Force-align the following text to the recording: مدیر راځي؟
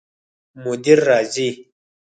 مدیر 0.63 0.99
راځي؟ 1.09 1.49